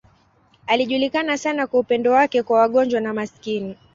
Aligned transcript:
Alijulikana 0.67 1.37
sana 1.37 1.67
kwa 1.67 1.79
upendo 1.79 2.11
wake 2.11 2.43
kwa 2.43 2.59
wagonjwa 2.59 3.01
na 3.01 3.13
maskini. 3.13 3.77